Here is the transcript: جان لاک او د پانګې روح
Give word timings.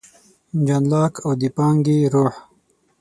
جان 0.67 0.83
لاک 0.93 1.13
او 1.25 1.31
د 1.41 1.43
پانګې 1.57 1.97
روح 2.13 2.33